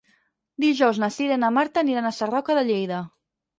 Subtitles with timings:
[0.63, 3.07] Dijous na Cira i na Marta aniran a Sarroca de Lleida.